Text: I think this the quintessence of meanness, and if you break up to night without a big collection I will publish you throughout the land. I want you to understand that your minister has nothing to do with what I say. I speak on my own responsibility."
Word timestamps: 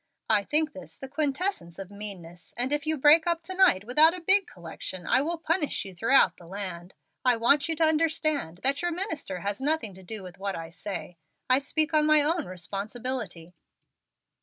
I 0.31 0.43
think 0.45 0.73
this 0.73 0.97
the 0.97 1.07
quintessence 1.07 1.77
of 1.77 1.91
meanness, 1.91 2.55
and 2.57 2.73
if 2.73 2.87
you 2.87 2.97
break 2.97 3.27
up 3.27 3.43
to 3.43 3.53
night 3.53 3.83
without 3.83 4.15
a 4.15 4.19
big 4.25 4.47
collection 4.47 5.05
I 5.05 5.21
will 5.21 5.37
publish 5.37 5.85
you 5.85 5.93
throughout 5.93 6.37
the 6.37 6.47
land. 6.47 6.95
I 7.23 7.37
want 7.37 7.69
you 7.69 7.75
to 7.75 7.83
understand 7.83 8.61
that 8.63 8.81
your 8.81 8.89
minister 8.91 9.41
has 9.41 9.61
nothing 9.61 9.93
to 9.93 10.01
do 10.01 10.23
with 10.23 10.39
what 10.39 10.55
I 10.55 10.69
say. 10.69 11.17
I 11.51 11.59
speak 11.59 11.93
on 11.93 12.07
my 12.07 12.21
own 12.23 12.47
responsibility." 12.47 13.53